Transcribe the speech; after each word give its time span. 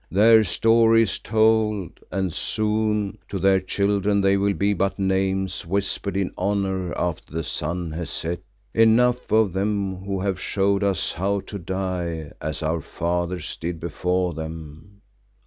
Their 0.09 0.43
story 0.43 1.03
is 1.03 1.19
told 1.19 1.99
and 2.11 2.33
soon 2.33 3.19
to 3.29 3.37
their 3.37 3.59
children 3.59 4.19
they 4.19 4.35
will 4.35 4.55
be 4.55 4.73
but 4.73 4.97
names 4.97 5.63
whispered 5.63 6.17
in 6.17 6.31
honour 6.39 6.91
after 6.97 7.31
the 7.31 7.43
sun 7.43 7.91
has 7.91 8.09
set. 8.09 8.41
Enough 8.73 9.31
of 9.31 9.53
them 9.53 9.97
who 9.97 10.19
have 10.21 10.39
showed 10.41 10.83
us 10.83 11.11
how 11.11 11.39
to 11.41 11.59
die 11.59 12.31
as 12.41 12.63
our 12.63 12.81
fathers 12.81 13.55
did 13.57 13.79
before 13.79 14.33
them." 14.33 15.01